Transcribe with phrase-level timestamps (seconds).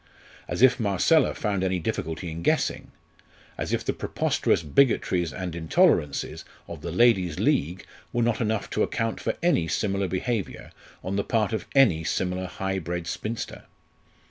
[0.47, 2.91] As if Marcella found any difficulty in guessing
[3.55, 8.81] as if the preposterous bigotries and intolerances of the Ladies' League were not enough to
[8.81, 10.71] account for any similar behaviour
[11.03, 13.65] on the part of any similar high bred spinster!